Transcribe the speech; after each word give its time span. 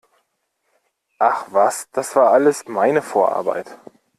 Ach 1.19 1.45
was, 1.51 1.87
das 1.91 2.15
war 2.15 2.31
alles 2.31 2.67
meine 2.67 3.03
Vorarbeit! 3.03 3.67